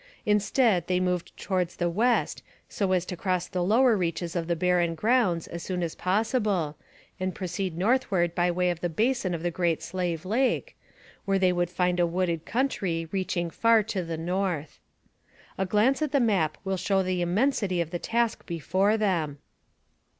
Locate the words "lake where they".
10.25-11.53